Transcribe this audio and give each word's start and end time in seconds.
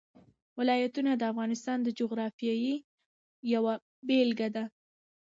ولایتونه 0.57 1.11
د 1.15 1.21
افغانستان 1.31 1.77
د 1.83 1.89
جغرافیې 1.99 2.55
یوه 3.53 3.73
بېلګه 4.07 4.49
ده. 4.55 4.63